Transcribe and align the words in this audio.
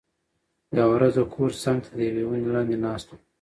یوه 0.77 0.87
ورځ 0.95 1.13
د 1.19 1.21
کور 1.33 1.51
څنګ 1.63 1.79
ته 1.85 1.91
د 1.97 1.99
یوې 2.09 2.23
ونې 2.27 2.49
لاندې 2.55 2.75
ناست 2.85 3.07
و، 3.09 3.15